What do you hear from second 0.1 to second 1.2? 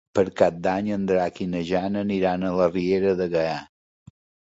Per Cap d'Any en